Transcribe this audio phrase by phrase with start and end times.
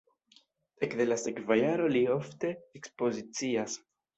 [0.87, 3.79] Ekde la sekva jaro li ofte ekspozicias.